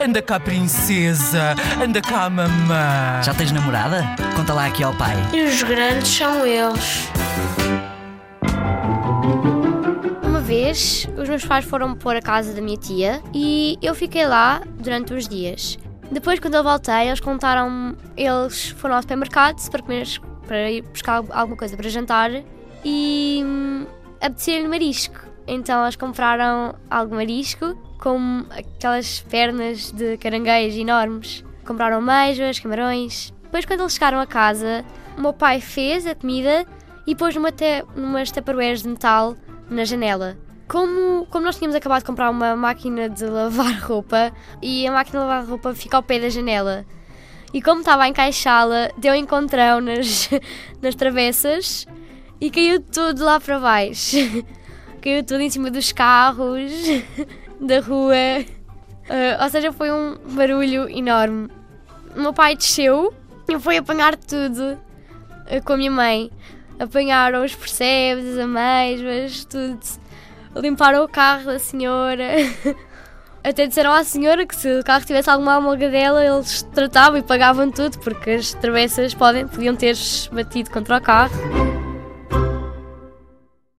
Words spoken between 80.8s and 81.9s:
o carro.